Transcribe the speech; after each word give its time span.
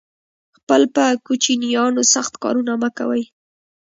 خپل 0.57 0.81
په 0.95 1.03
کوچینیانو 1.25 2.01
سخت 2.13 2.33
کارونه 2.43 2.73
مه 2.81 2.89
کوی 2.97 3.23